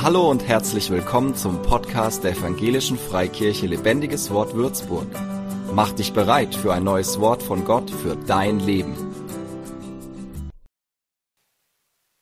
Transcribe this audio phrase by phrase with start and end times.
[0.00, 5.08] Hallo und herzlich willkommen zum Podcast der Evangelischen Freikirche Lebendiges Wort Würzburg.
[5.72, 8.94] Mach dich bereit für ein neues Wort von Gott für dein Leben.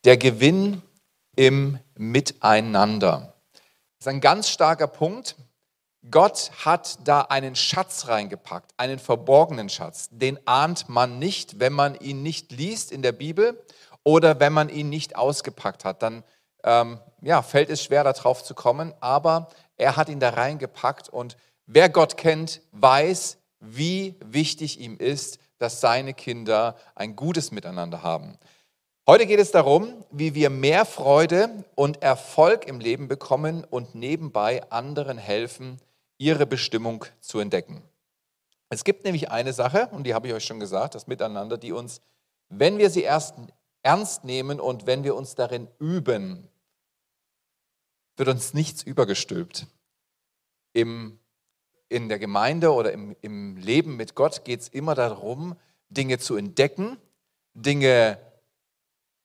[0.05, 0.81] Der Gewinn
[1.35, 3.35] im Miteinander.
[3.53, 3.61] Das
[3.99, 5.35] ist ein ganz starker Punkt.
[6.09, 10.09] Gott hat da einen Schatz reingepackt, einen verborgenen Schatz.
[10.11, 13.63] Den ahnt man nicht, wenn man ihn nicht liest in der Bibel
[14.03, 16.01] oder wenn man ihn nicht ausgepackt hat.
[16.01, 16.23] Dann
[16.63, 21.35] ähm, ja, fällt es schwer, darauf zu kommen, aber er hat ihn da reingepackt und
[21.65, 28.37] wer Gott kennt, weiß, wie wichtig ihm ist, dass seine Kinder ein gutes Miteinander haben.
[29.05, 34.63] Heute geht es darum, wie wir mehr Freude und Erfolg im Leben bekommen und nebenbei
[34.71, 35.81] anderen helfen,
[36.17, 37.83] ihre Bestimmung zu entdecken.
[38.69, 41.73] Es gibt nämlich eine Sache, und die habe ich euch schon gesagt, das Miteinander, die
[41.73, 41.99] uns,
[42.47, 43.35] wenn wir sie erst
[43.83, 46.47] ernst nehmen und wenn wir uns darin üben,
[48.17, 49.67] wird uns nichts übergestülpt.
[50.73, 51.19] Im,
[51.89, 55.55] in der Gemeinde oder im, im Leben mit Gott geht es immer darum,
[55.89, 56.97] Dinge zu entdecken,
[57.53, 58.19] Dinge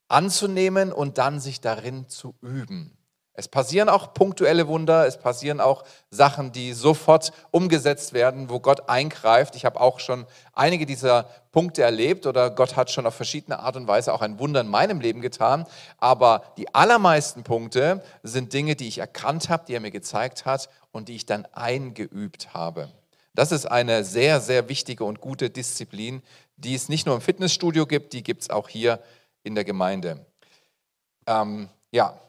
[0.08, 2.96] anzunehmen und dann sich darin zu üben.
[3.34, 8.90] Es passieren auch punktuelle Wunder, es passieren auch Sachen, die sofort umgesetzt werden, wo Gott
[8.90, 9.56] eingreift.
[9.56, 13.76] Ich habe auch schon einige dieser Punkte erlebt oder Gott hat schon auf verschiedene Art
[13.76, 15.64] und Weise auch ein Wunder in meinem Leben getan.
[15.96, 20.68] Aber die allermeisten Punkte sind Dinge, die ich erkannt habe, die er mir gezeigt hat
[20.90, 22.90] und die ich dann eingeübt habe.
[23.34, 26.22] Das ist eine sehr, sehr wichtige und gute Disziplin,
[26.56, 29.00] die es nicht nur im Fitnessstudio gibt, die gibt es auch hier
[29.42, 30.26] in der Gemeinde.
[31.26, 32.20] Ähm, ja,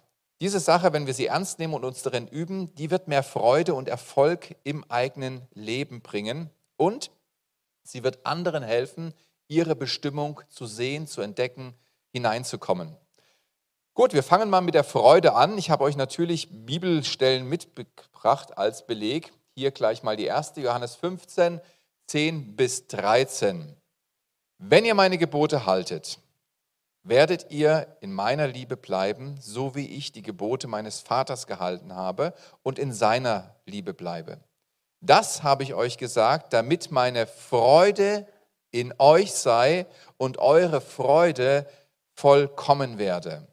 [0.43, 3.75] diese Sache, wenn wir sie ernst nehmen und uns darin üben, die wird mehr Freude
[3.75, 7.11] und Erfolg im eigenen Leben bringen und
[7.83, 9.13] sie wird anderen helfen,
[9.47, 11.75] ihre Bestimmung zu sehen, zu entdecken,
[12.11, 12.93] hineinzukommen.
[13.93, 15.57] Gut, wir fangen mal mit der Freude an.
[15.57, 19.31] Ich habe euch natürlich Bibelstellen mitgebracht als Beleg.
[19.55, 21.61] Hier gleich mal die erste, Johannes 15,
[22.07, 23.77] 10 bis 13.
[24.57, 26.19] Wenn ihr meine Gebote haltet,
[27.03, 32.33] werdet ihr in meiner Liebe bleiben, so wie ich die Gebote meines Vaters gehalten habe
[32.63, 34.39] und in seiner Liebe bleibe.
[35.01, 38.25] Das habe ich euch gesagt, damit meine Freude
[38.71, 39.85] in euch sei
[40.17, 41.67] und eure Freude
[42.15, 43.47] vollkommen werde.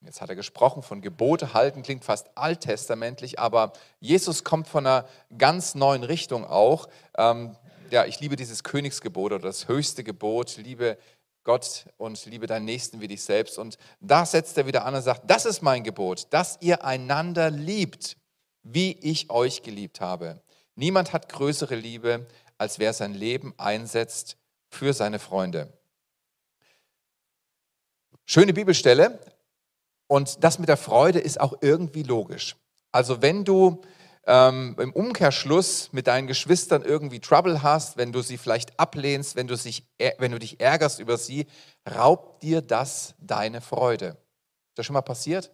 [0.00, 5.06] Jetzt hat er gesprochen von Gebote halten, klingt fast alttestamentlich, aber Jesus kommt von einer
[5.38, 6.88] ganz neuen Richtung auch.
[7.16, 7.56] Ähm,
[7.90, 10.96] ja, ich liebe dieses Königsgebot oder das höchste Gebot, liebe
[11.44, 13.58] Gott und liebe deinen Nächsten wie dich selbst.
[13.58, 17.50] Und da setzt er wieder an und sagt, das ist mein Gebot, dass ihr einander
[17.50, 18.16] liebt,
[18.62, 20.40] wie ich euch geliebt habe.
[20.74, 22.26] Niemand hat größere Liebe,
[22.58, 24.36] als wer sein Leben einsetzt
[24.70, 25.72] für seine Freunde.
[28.24, 29.18] Schöne Bibelstelle.
[30.06, 32.56] Und das mit der Freude ist auch irgendwie logisch.
[32.92, 33.82] Also wenn du
[34.26, 39.46] ähm, im Umkehrschluss mit deinen Geschwistern irgendwie Trouble hast, wenn du sie vielleicht ablehnst, wenn
[39.46, 39.86] du, sich,
[40.18, 41.46] wenn du dich ärgerst über sie,
[41.90, 44.08] raubt dir das deine Freude.
[44.68, 45.50] Ist das schon mal passiert?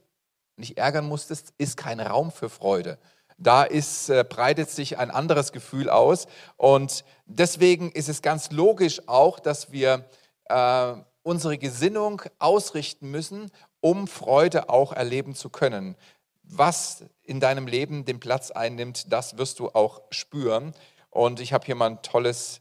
[0.57, 2.99] Wenn dich ärgern musstest, ist kein Raum für Freude.
[3.39, 6.27] Da ist, äh, breitet sich ein anderes Gefühl aus.
[6.57, 10.05] Und deswegen ist es ganz logisch auch, dass wir
[10.47, 13.51] äh, unsere Gesinnung ausrichten müssen,
[13.81, 15.97] um Freude auch erleben zu können
[16.51, 20.75] was in deinem Leben den Platz einnimmt, das wirst du auch spüren.
[21.11, 22.61] Und ich habe hier mal ein tolles,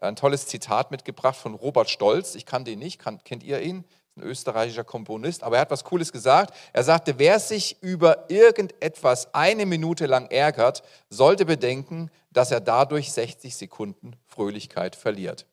[0.00, 2.34] ein tolles Zitat mitgebracht von Robert Stolz.
[2.34, 3.84] Ich kannte ihn nicht, kann, kennt ihr ihn?
[4.16, 6.54] Ein österreichischer Komponist, aber er hat was Cooles gesagt.
[6.72, 13.12] Er sagte, wer sich über irgendetwas eine Minute lang ärgert, sollte bedenken, dass er dadurch
[13.12, 15.46] 60 Sekunden Fröhlichkeit verliert.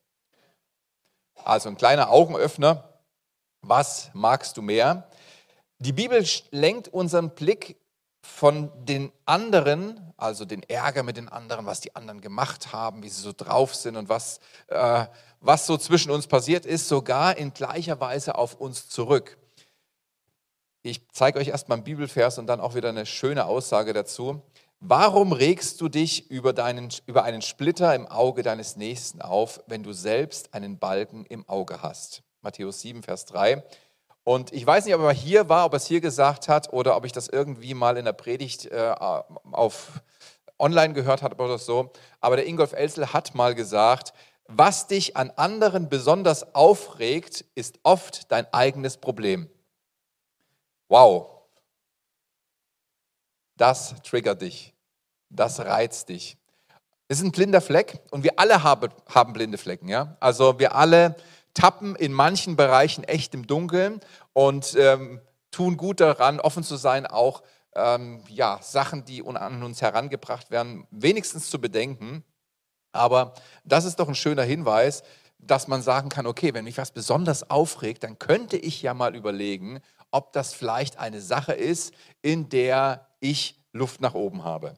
[1.43, 2.87] Also ein kleiner Augenöffner.
[3.61, 5.09] Was magst du mehr?
[5.81, 7.75] Die Bibel lenkt unseren Blick
[8.21, 13.09] von den anderen, also den Ärger mit den anderen, was die anderen gemacht haben, wie
[13.09, 15.07] sie so drauf sind und was, äh,
[15.39, 19.39] was so zwischen uns passiert ist, sogar in gleicher Weise auf uns zurück.
[20.83, 24.43] Ich zeige euch erstmal einen Bibelvers und dann auch wieder eine schöne Aussage dazu.
[24.81, 29.81] Warum regst du dich über, deinen, über einen Splitter im Auge deines Nächsten auf, wenn
[29.81, 32.21] du selbst einen Balken im Auge hast?
[32.43, 33.63] Matthäus 7, Vers 3.
[34.23, 36.95] Und ich weiß nicht, ob er hier war, ob er es hier gesagt hat oder
[36.95, 38.93] ob ich das irgendwie mal in der Predigt äh,
[39.51, 40.01] auf
[40.59, 41.91] online gehört habe oder so.
[42.19, 44.13] Aber der Ingolf Elsel hat mal gesagt,
[44.47, 49.49] was dich an anderen besonders aufregt, ist oft dein eigenes Problem.
[50.87, 51.29] Wow.
[53.57, 54.73] Das triggert dich.
[55.29, 56.37] Das reizt dich.
[57.07, 59.87] Es ist ein blinder Fleck und wir alle haben, haben blinde Flecken.
[59.87, 60.17] Ja?
[60.19, 61.15] Also wir alle
[61.53, 64.01] tappen in manchen Bereichen echt im Dunkeln
[64.33, 65.21] und ähm,
[65.51, 67.43] tun gut daran, offen zu sein, auch
[67.75, 72.23] ähm, ja, Sachen, die an uns herangebracht werden, wenigstens zu bedenken.
[72.91, 73.33] Aber
[73.63, 75.03] das ist doch ein schöner Hinweis,
[75.37, 79.15] dass man sagen kann, okay, wenn mich was besonders aufregt, dann könnte ich ja mal
[79.15, 79.81] überlegen,
[80.11, 84.75] ob das vielleicht eine Sache ist, in der ich Luft nach oben habe.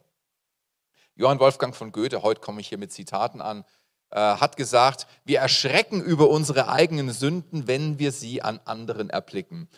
[1.16, 3.64] Johann Wolfgang von Goethe, heute komme ich hier mit Zitaten an,
[4.10, 9.68] äh, hat gesagt, wir erschrecken über unsere eigenen Sünden, wenn wir sie an anderen erblicken.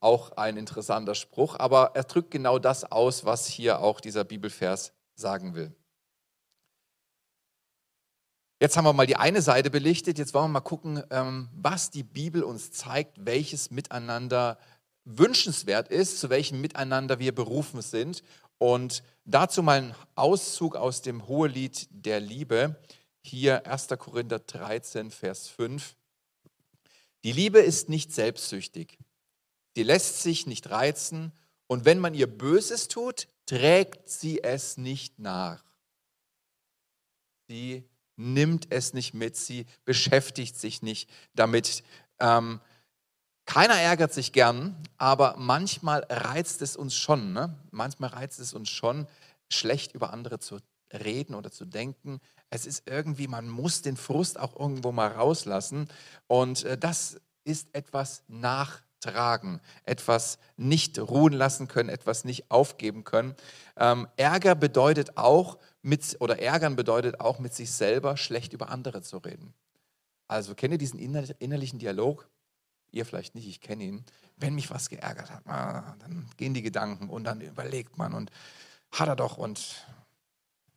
[0.00, 4.92] Auch ein interessanter Spruch, aber er drückt genau das aus, was hier auch dieser Bibelvers
[5.14, 5.74] sagen will.
[8.62, 11.90] Jetzt haben wir mal die eine Seite belichtet, jetzt wollen wir mal gucken, ähm, was
[11.90, 14.58] die Bibel uns zeigt, welches Miteinander
[15.06, 18.22] wünschenswert ist, zu welchem Miteinander wir berufen sind.
[18.58, 22.76] Und dazu mal ein Auszug aus dem Hohelied der Liebe,
[23.22, 23.88] hier 1.
[23.98, 25.94] Korinther 13, Vers 5.
[27.24, 28.98] Die Liebe ist nicht selbstsüchtig,
[29.74, 31.32] sie lässt sich nicht reizen
[31.66, 35.62] und wenn man ihr Böses tut, trägt sie es nicht nach.
[37.48, 37.84] Sie
[38.16, 41.82] nimmt es nicht mit, sie beschäftigt sich nicht damit.
[42.20, 42.60] Ähm,
[43.44, 47.32] keiner ärgert sich gern, aber manchmal reizt es uns schon.
[47.32, 47.58] Ne?
[47.70, 49.08] Manchmal reizt es uns schon,
[49.50, 50.60] schlecht über andere zu
[50.92, 52.20] reden oder zu denken.
[52.50, 55.88] Es ist irgendwie, man muss den Frust auch irgendwo mal rauslassen.
[56.26, 63.34] Und äh, das ist etwas nachtragen, etwas nicht ruhen lassen können, etwas nicht aufgeben können.
[63.76, 69.02] Ähm, Ärger bedeutet auch, mit, oder ärgern bedeutet auch, mit sich selber schlecht über andere
[69.02, 69.54] zu reden.
[70.28, 72.28] Also kennt ihr diesen innerlichen Dialog?
[72.92, 74.04] Ihr vielleicht nicht, ich kenne ihn.
[74.36, 78.30] Wenn mich was geärgert hat, ah, dann gehen die Gedanken und dann überlegt man und
[78.92, 79.86] hat er doch und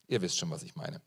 [0.08, 1.02] ihr wisst schon, was ich meine.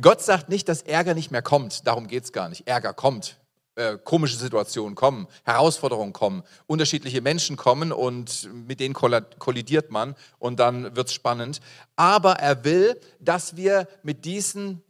[0.00, 1.86] Gott sagt nicht, dass Ärger nicht mehr kommt.
[1.86, 2.66] Darum geht es gar nicht.
[2.66, 3.38] Ärger kommt.
[3.78, 10.58] Äh, komische Situationen kommen, Herausforderungen kommen, unterschiedliche Menschen kommen und mit denen kollidiert man und
[10.60, 11.60] dann wird es spannend.
[11.94, 14.82] Aber er will, dass wir mit diesen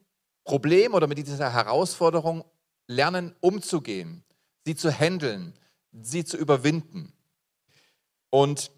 [0.45, 2.45] Problemen oder mit dieser Herausforderung
[2.87, 4.23] lernen umzugehen,
[4.65, 5.53] sie zu handeln,
[5.91, 7.13] sie zu überwinden.
[8.31, 8.71] Und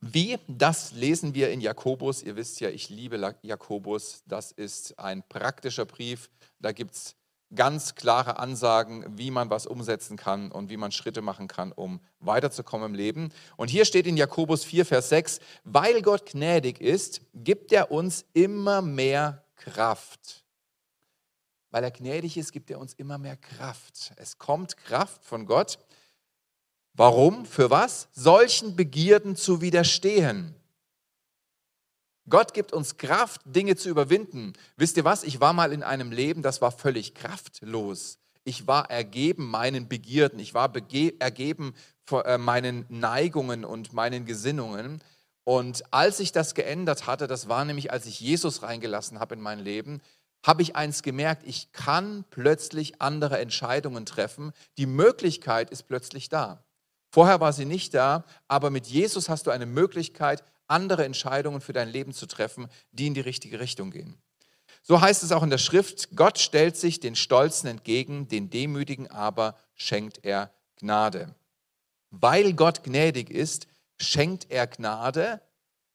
[0.00, 2.22] wie, das lesen wir in Jakobus.
[2.22, 4.22] Ihr wisst ja, ich liebe Jakobus.
[4.26, 6.30] Das ist ein praktischer Brief.
[6.58, 7.16] Da gibt es
[7.54, 12.00] ganz klare Ansagen, wie man was umsetzen kann und wie man Schritte machen kann, um
[12.20, 13.32] weiterzukommen im Leben.
[13.56, 18.24] Und hier steht in Jakobus 4, Vers 6, weil Gott gnädig ist, gibt er uns
[18.32, 20.44] immer mehr Kraft.
[21.70, 24.12] Weil er gnädig ist, gibt er uns immer mehr Kraft.
[24.16, 25.78] Es kommt Kraft von Gott.
[26.94, 27.46] Warum?
[27.46, 28.08] Für was?
[28.12, 30.54] Solchen Begierden zu widerstehen.
[32.28, 34.52] Gott gibt uns Kraft, Dinge zu überwinden.
[34.76, 35.24] Wisst ihr was?
[35.24, 38.18] Ich war mal in einem Leben, das war völlig kraftlos.
[38.44, 40.38] Ich war ergeben meinen Begierden.
[40.38, 40.72] Ich war
[41.18, 41.74] ergeben
[42.10, 45.02] äh, meinen Neigungen und meinen Gesinnungen.
[45.44, 49.40] Und als ich das geändert hatte, das war nämlich, als ich Jesus reingelassen habe in
[49.40, 50.00] mein Leben,
[50.44, 54.52] habe ich eins gemerkt, ich kann plötzlich andere Entscheidungen treffen.
[54.78, 56.64] Die Möglichkeit ist plötzlich da.
[57.10, 61.72] Vorher war sie nicht da, aber mit Jesus hast du eine Möglichkeit, andere Entscheidungen für
[61.72, 64.16] dein Leben zu treffen, die in die richtige Richtung gehen.
[64.82, 69.10] So heißt es auch in der Schrift, Gott stellt sich den Stolzen entgegen, den Demütigen
[69.10, 71.34] aber schenkt er Gnade.
[72.10, 73.66] Weil Gott gnädig ist,
[73.98, 75.42] schenkt er Gnade,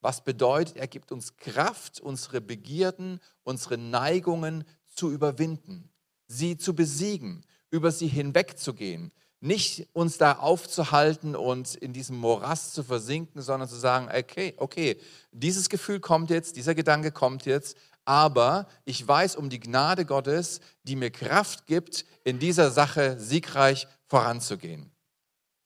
[0.01, 5.89] was bedeutet, er gibt uns Kraft, unsere Begierden, unsere Neigungen zu überwinden,
[6.27, 9.12] sie zu besiegen, über sie hinwegzugehen,
[9.42, 14.98] nicht uns da aufzuhalten und in diesem Morast zu versinken, sondern zu sagen, okay, okay,
[15.32, 20.62] dieses Gefühl kommt jetzt, dieser Gedanke kommt jetzt, aber ich weiß um die Gnade Gottes,
[20.84, 24.92] die mir Kraft gibt, in dieser Sache siegreich voranzugehen.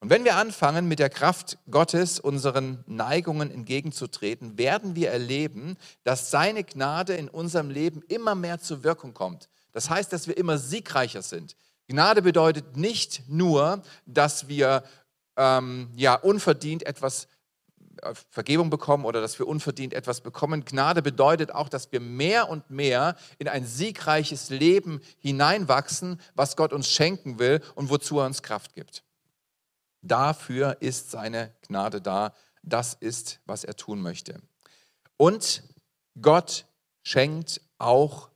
[0.01, 6.31] Und wenn wir anfangen, mit der Kraft Gottes unseren Neigungen entgegenzutreten, werden wir erleben, dass
[6.31, 9.49] seine Gnade in unserem Leben immer mehr zur Wirkung kommt.
[9.73, 11.57] Das heißt, dass wir immer siegreicher sind.
[11.89, 14.83] Gnade bedeutet nicht nur, dass wir
[15.35, 17.27] ähm, ja, unverdient etwas
[18.03, 20.65] äh, Vergebung bekommen oder dass wir unverdient etwas bekommen.
[20.65, 26.73] Gnade bedeutet auch, dass wir mehr und mehr in ein siegreiches Leben hineinwachsen, was Gott
[26.73, 29.03] uns schenken will und wozu er uns Kraft gibt.
[30.03, 32.35] Dafür ist seine Gnade da.
[32.61, 34.39] Das ist, was er tun möchte.
[35.17, 35.63] Und
[36.21, 36.65] Gott
[37.01, 38.29] schenkt auch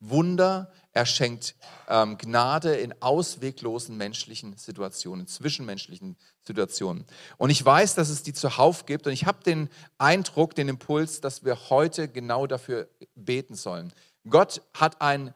[0.00, 1.54] Wunder, er schenkt
[1.88, 7.04] ähm, Gnade in ausweglosen menschlichen Situationen, zwischenmenschlichen Situationen.
[7.36, 11.20] Und ich weiß, dass es die zuhauf gibt und ich habe den Eindruck, den Impuls,
[11.20, 13.92] dass wir heute genau dafür beten sollen.
[14.28, 15.32] Gott hat ein,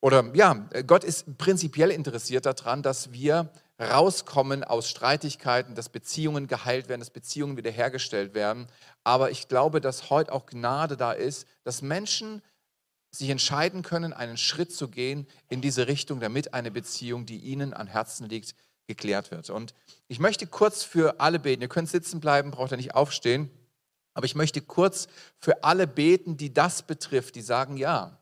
[0.00, 6.88] oder ja, Gott ist prinzipiell interessiert daran, dass wir rauskommen aus Streitigkeiten, dass Beziehungen geheilt
[6.88, 8.66] werden, dass Beziehungen wiederhergestellt werden.
[9.04, 12.42] Aber ich glaube, dass heute auch Gnade da ist, dass Menschen
[13.14, 17.74] sich entscheiden können, einen Schritt zu gehen in diese Richtung, damit eine Beziehung, die ihnen
[17.74, 18.54] an Herzen liegt,
[18.86, 19.50] geklärt wird.
[19.50, 19.74] Und
[20.08, 21.62] ich möchte kurz für alle beten.
[21.62, 23.50] Ihr könnt sitzen bleiben, braucht ihr nicht aufstehen.
[24.14, 28.18] Aber ich möchte kurz für alle beten, die das betrifft, die sagen, ja,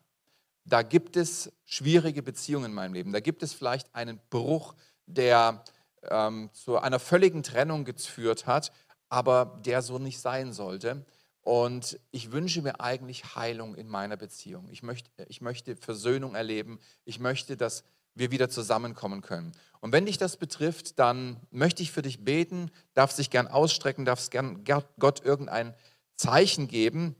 [0.64, 3.12] da gibt es schwierige Beziehungen in meinem Leben.
[3.12, 4.74] Da gibt es vielleicht einen Bruch,
[5.06, 5.64] der
[6.08, 8.70] ähm, zu einer völligen Trennung geführt hat,
[9.08, 11.04] aber der so nicht sein sollte.
[11.42, 14.68] Und ich wünsche mir eigentlich Heilung in meiner Beziehung.
[14.70, 16.78] Ich möchte, ich möchte Versöhnung erleben.
[17.04, 19.52] Ich möchte, dass wir wieder zusammenkommen können.
[19.80, 24.04] Und wenn dich das betrifft, dann möchte ich für dich beten, darfst dich gern ausstrecken,
[24.04, 24.64] darfst gern
[24.98, 25.74] Gott irgendein
[26.16, 27.16] Zeichen geben.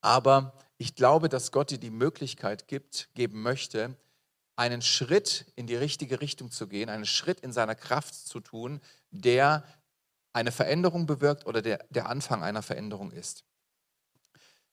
[0.00, 3.96] Aber ich glaube, dass Gott dir die Möglichkeit gibt, geben möchte,
[4.56, 8.80] einen Schritt in die richtige Richtung zu gehen, einen Schritt in seiner Kraft zu tun,
[9.10, 9.64] der
[10.32, 13.44] eine Veränderung bewirkt oder der, der Anfang einer Veränderung ist.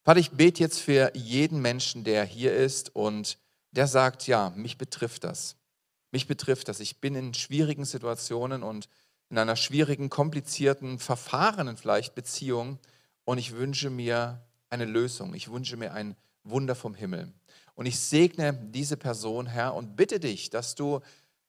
[0.03, 3.37] Vater, ich bete jetzt für jeden Menschen, der hier ist und
[3.71, 5.57] der sagt, ja, mich betrifft das.
[6.11, 6.79] Mich betrifft das.
[6.79, 8.87] Ich bin in schwierigen Situationen und
[9.29, 12.79] in einer schwierigen, komplizierten, verfahrenen vielleicht Beziehung
[13.25, 15.33] und ich wünsche mir eine Lösung.
[15.33, 17.33] Ich wünsche mir ein Wunder vom Himmel.
[17.75, 21.01] Und ich segne diese Person, Herr, und bitte dich, dass du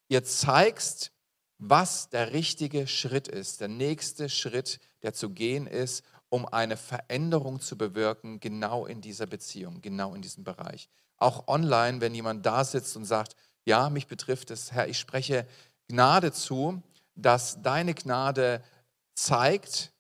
[0.09, 1.13] ihr zeigst,
[1.59, 7.61] was der richtige Schritt ist, der nächste Schritt, der zu gehen ist, um eine Veränderung
[7.61, 10.89] zu bewirken, genau in dieser Beziehung, genau in diesem Bereich.
[11.17, 13.35] Auch online, wenn jemand da sitzt und sagt,
[13.65, 15.47] ja, mich betrifft es, Herr, ich spreche
[15.89, 16.83] Gnade zu,
[17.15, 18.63] dass deine Gnade
[19.15, 19.93] zeigt,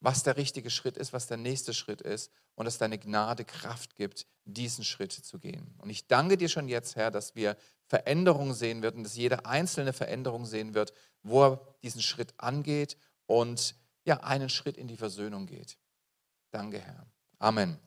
[0.00, 3.94] was der richtige Schritt ist, was der nächste Schritt ist und dass deine Gnade Kraft
[3.96, 5.74] gibt, diesen Schritt zu gehen.
[5.78, 7.56] Und ich danke dir schon jetzt, Herr, dass wir
[7.88, 10.92] Veränderung sehen wird und dass jeder einzelne Veränderung sehen wird,
[11.22, 15.78] wo er diesen Schritt angeht und ja, einen Schritt in die Versöhnung geht.
[16.50, 17.06] Danke, Herr.
[17.38, 17.78] Amen.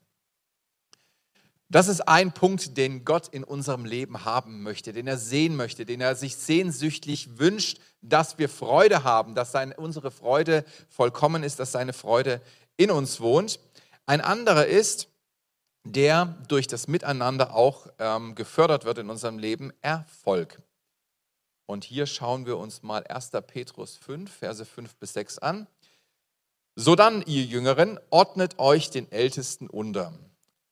[1.69, 5.85] Das ist ein Punkt, den Gott in unserem Leben haben möchte, den er sehen möchte,
[5.85, 11.59] den er sich sehnsüchtig wünscht, dass wir Freude haben, dass seine, unsere Freude vollkommen ist,
[11.59, 12.41] dass seine Freude
[12.75, 13.61] in uns wohnt.
[14.05, 15.07] Ein anderer ist,
[15.83, 20.61] der durch das Miteinander auch ähm, gefördert wird in unserem Leben, Erfolg.
[21.65, 23.31] Und hier schauen wir uns mal 1.
[23.47, 25.67] Petrus 5, Verse 5 bis 6 an.
[26.75, 30.13] So dann, ihr Jüngeren, ordnet euch den Ältesten unter.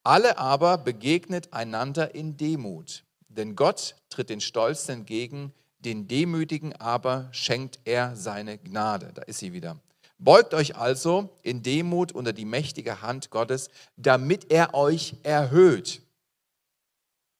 [0.04, 7.30] Alle aber begegnet einander in Demut, denn Gott tritt den Stolzen entgegen, den Demütigen aber
[7.32, 9.12] schenkt er seine Gnade.
[9.14, 9.80] Da ist sie wieder.
[10.20, 16.02] Beugt euch also in Demut unter die mächtige Hand Gottes, damit er euch erhöht,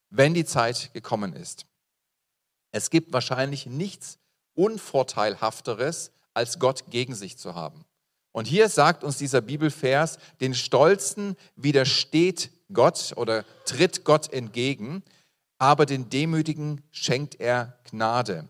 [0.10, 1.66] wenn die Zeit gekommen ist.
[2.72, 4.18] Es gibt wahrscheinlich nichts
[4.56, 7.84] Unvorteilhafteres, als Gott gegen sich zu haben.
[8.32, 15.04] Und hier sagt uns dieser Bibelvers, den Stolzen widersteht Gott oder tritt Gott entgegen,
[15.58, 18.48] aber den Demütigen schenkt er Gnade.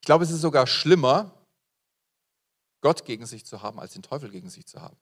[0.00, 1.32] Ich glaube, es ist sogar schlimmer,
[2.82, 4.96] Gott gegen sich zu haben, als den Teufel gegen sich zu haben.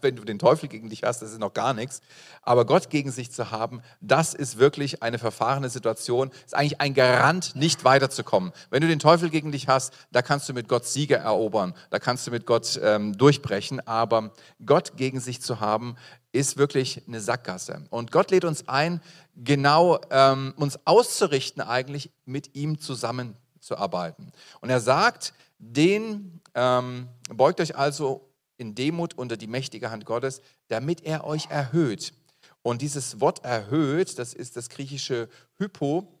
[0.00, 2.00] Wenn du den Teufel gegen dich hast, das ist noch gar nichts.
[2.42, 6.32] Aber Gott gegen sich zu haben, das ist wirklich eine verfahrene Situation.
[6.44, 8.52] Ist eigentlich ein Garant, nicht weiterzukommen.
[8.70, 12.00] Wenn du den Teufel gegen dich hast, da kannst du mit Gott Siege erobern, da
[12.00, 13.86] kannst du mit Gott ähm, durchbrechen.
[13.86, 14.32] Aber
[14.64, 15.94] Gott gegen sich zu haben,
[16.32, 17.86] ist wirklich eine Sackgasse.
[17.90, 19.00] Und Gott lädt uns ein,
[19.36, 24.32] genau ähm, uns auszurichten, eigentlich mit ihm zusammenzuarbeiten.
[24.60, 30.40] Und er sagt, den ähm, beugt euch also in Demut unter die mächtige Hand Gottes,
[30.68, 32.14] damit er euch erhöht.
[32.62, 36.12] Und dieses Wort erhöht, das ist das griechische Hypo.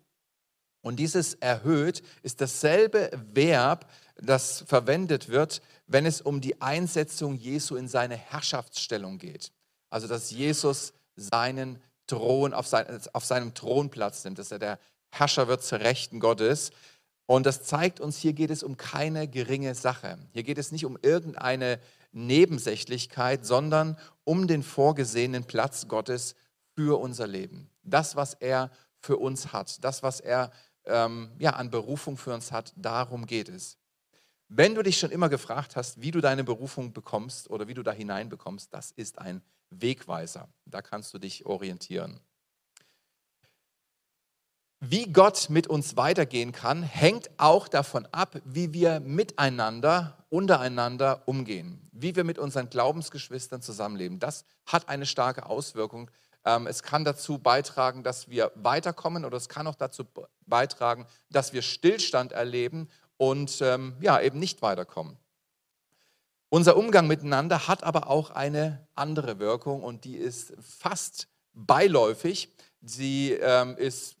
[0.82, 7.76] Und dieses erhöht ist dasselbe Verb, das verwendet wird, wenn es um die Einsetzung Jesu
[7.76, 9.52] in seine Herrschaftsstellung geht.
[9.90, 14.78] Also dass Jesus seinen Thron auf, sein, auf seinem Thronplatz nimmt, dass er der
[15.10, 16.70] Herrscher wird zur Rechten Gottes.
[17.26, 20.18] Und das zeigt uns, hier geht es um keine geringe Sache.
[20.32, 21.80] Hier geht es nicht um irgendeine
[22.12, 26.36] Nebensächlichkeit, sondern um den vorgesehenen Platz Gottes
[26.74, 27.68] für unser Leben.
[27.82, 30.52] Das, was er für uns hat, das, was er
[30.84, 33.76] ähm, ja, an Berufung für uns hat, darum geht es.
[34.48, 37.82] Wenn du dich schon immer gefragt hast, wie du deine Berufung bekommst oder wie du
[37.82, 40.48] da hineinbekommst, das ist ein Wegweiser.
[40.64, 42.20] Da kannst du dich orientieren.
[44.88, 51.88] Wie Gott mit uns weitergehen kann, hängt auch davon ab, wie wir miteinander, untereinander umgehen,
[51.90, 54.20] wie wir mit unseren Glaubensgeschwistern zusammenleben.
[54.20, 56.10] Das hat eine starke Auswirkung
[56.46, 60.04] Ähm, es kann dazu beitragen, dass wir weiterkommen oder es kann auch dazu
[60.46, 65.16] beitragen, dass wir Stillstand erleben und ähm, ja, eben nicht weiterkommen.
[66.48, 72.52] Unser Umgang miteinander hat aber auch eine andere Wirkung und die ist fast beiläufig.
[72.80, 74.16] Sie ähm, ist,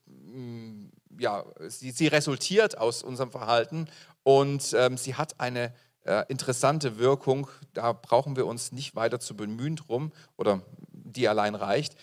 [1.18, 3.88] ja, sie, sie, resultiert aus unserem Verhalten
[4.22, 5.72] und ähm, sie hat eine
[6.04, 7.48] äh, interessante Wirkung.
[7.74, 11.96] Da brauchen wir uns nicht weiter zu bemühen drum oder die allein reicht.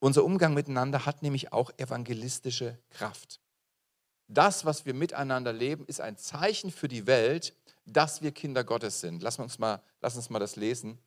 [0.00, 3.40] Unser Umgang miteinander hat nämlich auch evangelistische Kraft.
[4.28, 7.54] Das, was wir miteinander leben, ist ein Zeichen für die Welt,
[7.86, 9.22] dass wir Kinder Gottes sind.
[9.22, 10.98] Lass uns mal, lass uns mal das lesen.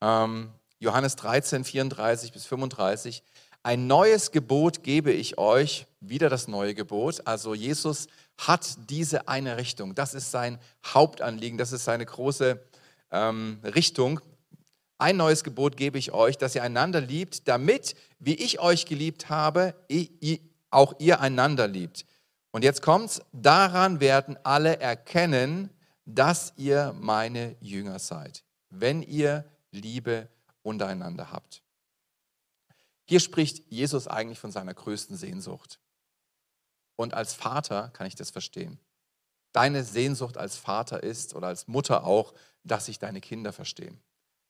[0.00, 3.24] Ähm, Johannes 13, 34 bis 35.
[3.68, 7.26] Ein neues Gebot gebe ich euch, wieder das neue Gebot.
[7.26, 8.06] Also Jesus
[8.38, 9.94] hat diese eine Richtung.
[9.94, 12.64] Das ist sein Hauptanliegen, das ist seine große
[13.10, 14.20] ähm, Richtung.
[14.96, 19.28] Ein neues Gebot gebe ich euch, dass ihr einander liebt, damit, wie ich euch geliebt
[19.28, 19.74] habe,
[20.70, 22.06] auch ihr einander liebt.
[22.52, 25.68] Und jetzt kommt's, daran werden alle erkennen,
[26.06, 30.26] dass ihr meine Jünger seid, wenn ihr Liebe
[30.62, 31.60] untereinander habt.
[33.08, 35.80] Hier spricht Jesus eigentlich von seiner größten Sehnsucht.
[36.94, 38.78] Und als Vater kann ich das verstehen.
[39.52, 42.34] Deine Sehnsucht als Vater ist oder als Mutter auch,
[42.64, 43.98] dass sich deine Kinder verstehen,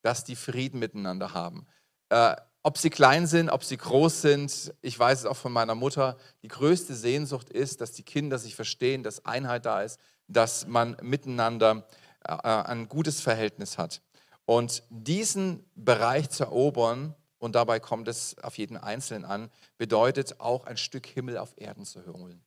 [0.03, 1.69] dass die Frieden miteinander haben.
[2.09, 2.35] Äh,
[2.65, 6.17] ob sie klein sind, ob sie groß sind, ich weiß es auch von meiner Mutter,
[6.43, 10.97] die größte Sehnsucht ist, dass die Kinder sich verstehen, dass Einheit da ist, dass man
[11.00, 11.87] miteinander
[12.25, 14.03] äh, ein gutes Verhältnis hat.
[14.47, 20.64] Und diesen Bereich zu erobern, und dabei kommt es auf jeden Einzelnen an, bedeutet auch
[20.64, 22.42] ein Stück Himmel auf Erden zu holen.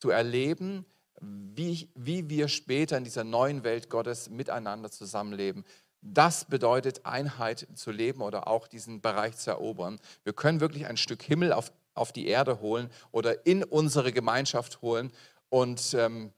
[0.00, 0.86] Zu erleben,
[1.20, 5.64] wie, wie wir später in dieser neuen Welt Gottes miteinander zusammenleben.
[6.02, 9.98] Das bedeutet Einheit zu leben oder auch diesen Bereich zu erobern.
[10.24, 14.82] Wir können wirklich ein Stück Himmel auf, auf die Erde holen oder in unsere Gemeinschaft
[14.82, 15.10] holen.
[15.48, 16.32] Und ähm,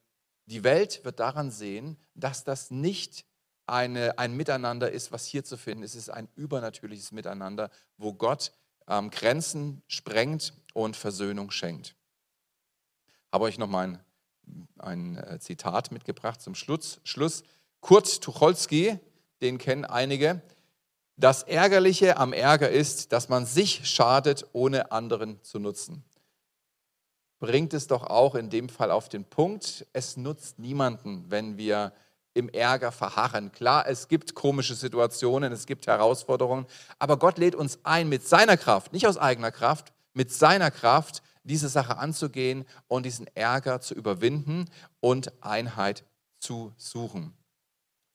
[0.46, 3.26] die Welt wird daran sehen, dass das nicht
[3.68, 5.94] eine, ein Miteinander ist, was hier zu finden ist.
[5.94, 8.52] Es ist ein übernatürliches Miteinander, wo Gott
[8.88, 11.94] ähm, Grenzen sprengt und Versöhnung schenkt.
[13.32, 13.98] Habe euch noch mal ein,
[14.78, 17.00] ein äh, Zitat mitgebracht zum Schluss.
[17.04, 17.44] Schluss.
[17.80, 18.98] Kurt Tucholsky,
[19.40, 20.42] den kennen einige.
[21.16, 26.04] Das Ärgerliche am Ärger ist, dass man sich schadet, ohne anderen zu nutzen.
[27.40, 31.92] Bringt es doch auch in dem Fall auf den Punkt, es nutzt niemanden, wenn wir
[32.38, 33.52] im Ärger verharren.
[33.52, 36.66] Klar, es gibt komische Situationen, es gibt Herausforderungen,
[36.98, 41.22] aber Gott lädt uns ein, mit seiner Kraft, nicht aus eigener Kraft, mit seiner Kraft
[41.42, 44.66] diese Sache anzugehen und diesen Ärger zu überwinden
[45.00, 46.04] und Einheit
[46.38, 47.34] zu suchen.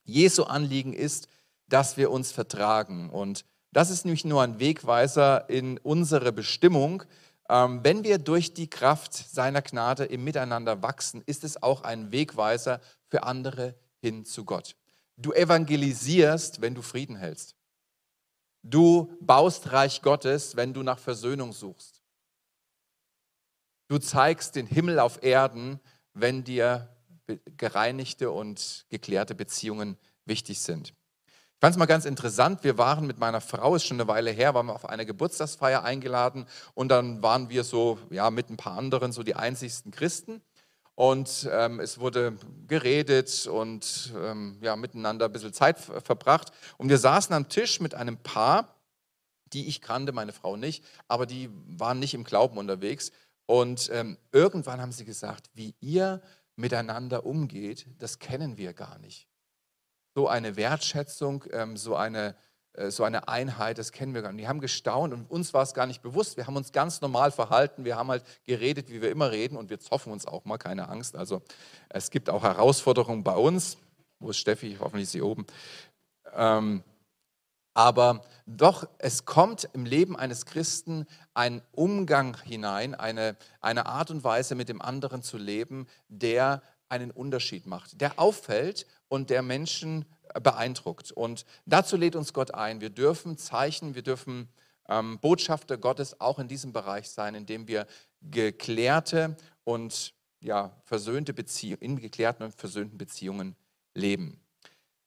[0.05, 1.27] Jesu Anliegen ist,
[1.67, 3.09] dass wir uns vertragen.
[3.09, 7.03] Und das ist nämlich nur ein Wegweiser in unsere Bestimmung.
[7.49, 12.11] Ähm, wenn wir durch die Kraft seiner Gnade im Miteinander wachsen, ist es auch ein
[12.11, 14.75] Wegweiser für andere hin zu Gott.
[15.15, 17.55] Du evangelisierst, wenn du Frieden hältst.
[18.61, 22.01] Du baust Reich Gottes, wenn du nach Versöhnung suchst.
[23.87, 25.79] Du zeigst den Himmel auf Erden,
[26.13, 26.89] wenn dir
[27.57, 30.89] gereinigte und geklärte Beziehungen wichtig sind.
[30.89, 32.65] Ich fand es mal ganz interessant.
[32.65, 35.83] Wir waren mit meiner Frau, ist schon eine Weile her, waren wir auf eine Geburtstagsfeier
[35.83, 40.41] eingeladen und dann waren wir so, ja, mit ein paar anderen so die einzigsten Christen.
[40.95, 46.51] Und ähm, es wurde geredet und ähm, ja, miteinander ein bisschen Zeit verbracht.
[46.77, 48.75] Und wir saßen am Tisch mit einem Paar,
[49.53, 53.11] die ich kannte, meine Frau nicht, aber die waren nicht im Glauben unterwegs.
[53.45, 56.21] Und ähm, irgendwann haben sie gesagt, wie ihr
[56.55, 59.27] miteinander umgeht, das kennen wir gar nicht.
[60.15, 62.35] So eine Wertschätzung, ähm, so eine
[62.89, 64.43] so eine Einheit, das kennen wir gar nicht.
[64.43, 66.37] Die haben gestaunt und uns war es gar nicht bewusst.
[66.37, 67.85] Wir haben uns ganz normal verhalten.
[67.85, 70.89] Wir haben halt geredet, wie wir immer reden und wir zoffen uns auch mal, keine
[70.89, 71.15] Angst.
[71.15, 71.43] Also
[71.89, 73.77] es gibt auch Herausforderungen bei uns.
[74.19, 74.77] Wo ist Steffi?
[74.79, 75.45] Hoffentlich ist sie oben.
[76.33, 76.83] Ähm,
[77.75, 84.23] aber doch, es kommt im Leben eines Christen ein Umgang hinein, eine, eine Art und
[84.23, 90.05] Weise, mit dem anderen zu leben, der einen Unterschied macht, der auffällt und der Menschen
[90.41, 91.11] beeindruckt.
[91.11, 92.81] Und dazu lädt uns Gott ein.
[92.81, 94.49] Wir dürfen Zeichen, wir dürfen
[94.87, 97.87] ähm, Botschafter Gottes auch in diesem Bereich sein, indem wir
[98.21, 103.55] geklärte und ja, versöhnte Beziehungen, in geklärten und versöhnten Beziehungen
[103.93, 104.41] leben.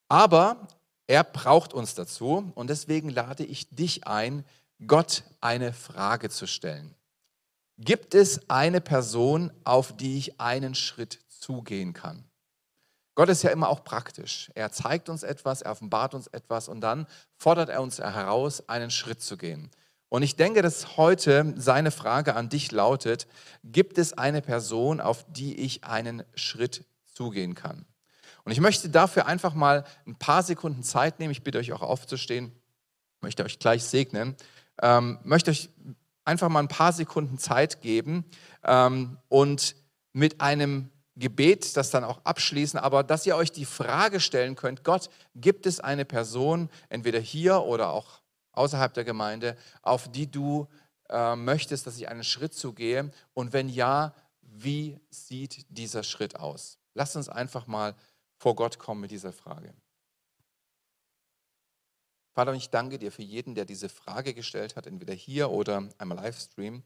[0.07, 0.67] Aber
[1.05, 4.43] er braucht uns dazu und deswegen lade ich dich ein,
[4.85, 6.95] Gott eine Frage zu stellen.
[7.77, 12.23] Gibt es eine Person, auf die ich einen Schritt zugehen kann?
[13.15, 14.51] Gott ist ja immer auch praktisch.
[14.53, 18.91] Er zeigt uns etwas, er offenbart uns etwas und dann fordert er uns heraus, einen
[18.91, 19.71] Schritt zu gehen.
[20.09, 23.27] Und ich denke, dass heute seine Frage an dich lautet,
[23.63, 27.85] gibt es eine Person, auf die ich einen Schritt zugehen kann?
[28.43, 31.31] Und ich möchte dafür einfach mal ein paar Sekunden Zeit nehmen.
[31.31, 32.53] Ich bitte euch auch aufzustehen,
[33.19, 34.37] möchte euch gleich segnen,
[34.81, 35.69] ähm, möchte euch
[36.23, 38.25] einfach mal ein paar Sekunden Zeit geben
[38.63, 39.75] ähm, und
[40.13, 44.83] mit einem Gebet das dann auch abschließen, aber dass ihr euch die Frage stellen könnt,
[44.83, 50.67] Gott, gibt es eine Person, entweder hier oder auch außerhalb der Gemeinde, auf die du
[51.09, 53.11] äh, möchtest, dass ich einen Schritt zugehe?
[53.33, 56.77] Und wenn ja, wie sieht dieser Schritt aus?
[56.93, 57.95] Lasst uns einfach mal
[58.37, 59.73] vor Gott kommen mit dieser Frage.
[62.33, 66.17] Vater, ich danke dir für jeden, der diese Frage gestellt hat, entweder hier oder einmal
[66.17, 66.83] Livestream.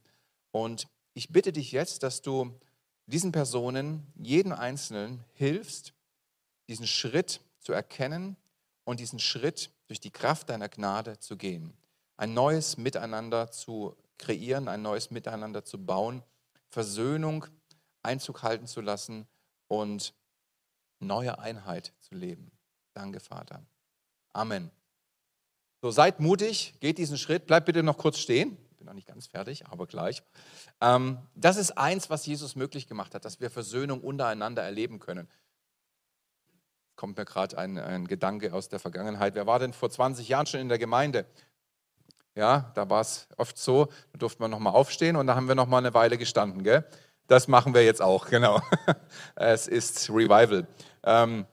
[0.52, 2.58] Und ich bitte dich jetzt, dass du
[3.06, 5.94] diesen Personen, jeden Einzelnen, hilfst,
[6.68, 8.38] diesen Schritt zu erkennen
[8.84, 11.74] und diesen Schritt durch die Kraft deiner Gnade zu gehen.
[12.18, 16.24] Ein neues Miteinander zu kreieren, ein neues Miteinander zu bauen,
[16.70, 17.46] Versöhnung
[18.04, 19.28] Einzug halten zu lassen
[19.68, 20.14] und
[21.00, 22.52] neue Einheit zu leben.
[22.94, 23.64] Danke, Vater.
[24.34, 24.72] Amen.
[25.82, 29.28] So, seid mutig, geht diesen Schritt, bleibt bitte noch kurz stehen bin noch nicht ganz
[29.28, 30.24] fertig, aber gleich.
[30.82, 35.30] Ähm, das ist eins, was Jesus möglich gemacht hat, dass wir Versöhnung untereinander erleben können.
[36.96, 39.36] Kommt mir gerade ein, ein Gedanke aus der Vergangenheit.
[39.36, 41.28] Wer war denn vor 20 Jahren schon in der Gemeinde?
[42.34, 45.54] Ja, da war es oft so, da durften wir nochmal aufstehen und da haben wir
[45.54, 46.63] nochmal eine Weile gestanden.
[46.63, 46.84] Gell?
[47.28, 48.63] Das machen wir jetzt auch, genau.
[49.36, 50.65] es ist Revival.
[51.04, 51.46] Ähm,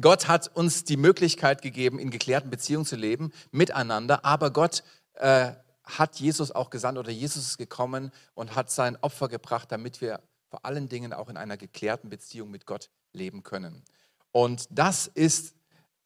[0.00, 4.82] Gott hat uns die Möglichkeit gegeben, in geklärten Beziehungen zu leben, miteinander, aber Gott
[5.14, 5.52] äh,
[5.84, 10.20] hat Jesus auch gesandt oder Jesus ist gekommen und hat sein Opfer gebracht, damit wir
[10.48, 13.82] vor allen Dingen auch in einer geklärten Beziehung mit Gott leben können.
[14.32, 15.54] Und das ist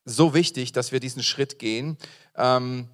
[0.05, 1.99] so wichtig, dass wir diesen Schritt gehen.
[2.37, 2.89] Ähm,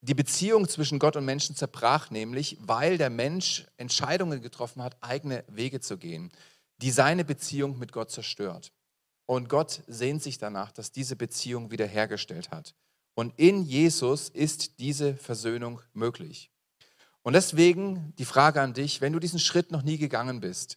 [0.00, 5.44] die Beziehung zwischen Gott und Menschen zerbrach nämlich, weil der Mensch Entscheidungen getroffen hat, eigene
[5.48, 6.30] Wege zu gehen,
[6.78, 8.72] die seine Beziehung mit Gott zerstört.
[9.26, 12.74] Und Gott sehnt sich danach, dass diese Beziehung wiederhergestellt hat.
[13.16, 16.50] Und in Jesus ist diese Versöhnung möglich.
[17.22, 20.76] Und deswegen die Frage an dich, wenn du diesen Schritt noch nie gegangen bist,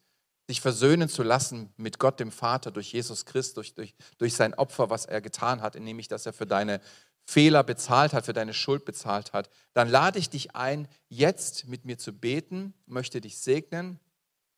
[0.49, 4.54] dich versöhnen zu lassen mit Gott dem Vater durch Jesus Christus, durch, durch, durch sein
[4.54, 6.80] Opfer, was er getan hat, nämlich dass er für deine
[7.25, 11.84] Fehler bezahlt hat, für deine Schuld bezahlt hat, dann lade ich dich ein, jetzt mit
[11.84, 13.99] mir zu beten, möchte dich segnen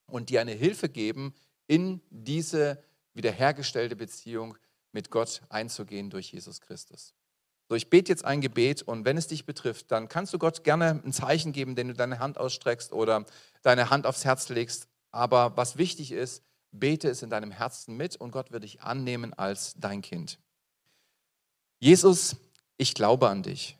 [0.05, 1.33] und dir eine Hilfe geben,
[1.65, 2.81] in diese
[3.15, 4.55] wiederhergestellte Beziehung
[4.91, 7.15] mit Gott einzugehen durch Jesus Christus.
[7.71, 10.65] So, ich bete jetzt ein Gebet und wenn es dich betrifft, dann kannst du Gott
[10.65, 13.25] gerne ein Zeichen geben, wenn du deine Hand ausstreckst oder
[13.61, 14.89] deine Hand aufs Herz legst.
[15.09, 19.33] Aber was wichtig ist, bete es in deinem Herzen mit und Gott wird dich annehmen
[19.33, 20.37] als dein Kind.
[21.79, 22.35] Jesus,
[22.75, 23.77] ich glaube an dich.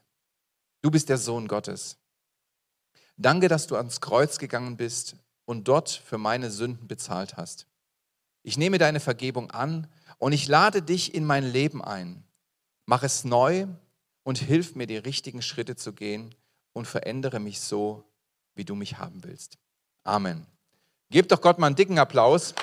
[0.81, 1.97] Du bist der Sohn Gottes.
[3.17, 7.67] Danke, dass du ans Kreuz gegangen bist und dort für meine Sünden bezahlt hast.
[8.41, 12.23] Ich nehme deine Vergebung an und ich lade dich in mein Leben ein.
[12.91, 13.67] Mach es neu
[14.23, 16.35] und hilf mir, die richtigen Schritte zu gehen
[16.73, 18.03] und verändere mich so,
[18.53, 19.57] wie du mich haben willst.
[20.03, 20.45] Amen.
[21.09, 22.53] Gebt doch Gott mal einen dicken Applaus.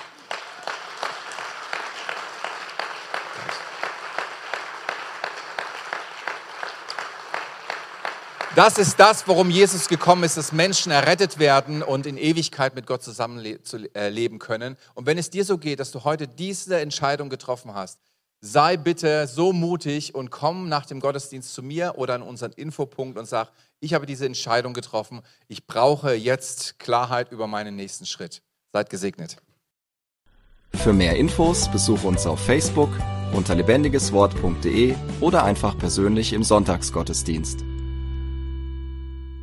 [8.54, 12.86] Das ist das, worum Jesus gekommen ist, dass Menschen errettet werden und in Ewigkeit mit
[12.86, 13.64] Gott zusammenleben
[13.94, 14.76] äh, können.
[14.92, 17.98] Und wenn es dir so geht, dass du heute diese Entscheidung getroffen hast,
[18.40, 23.18] sei bitte so mutig und komm nach dem Gottesdienst zu mir oder an unseren Infopunkt
[23.18, 28.42] und sag, ich habe diese Entscheidung getroffen, ich brauche jetzt Klarheit über meinen nächsten Schritt.
[28.72, 29.36] Seid gesegnet.
[30.74, 32.90] Für mehr Infos besuche uns auf Facebook
[33.32, 37.64] unter lebendigeswort.de oder einfach persönlich im Sonntagsgottesdienst.